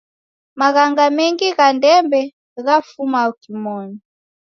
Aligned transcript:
Maghanga 0.59 1.03
mengi 1.17 1.47
gha 1.57 1.67
ndembe 1.77 2.21
ghafuma 2.65 3.21
kimonu. 3.41 3.95